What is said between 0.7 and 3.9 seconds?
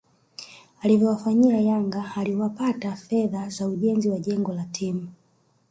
alivyowafanyia yangaaliwapata fedha za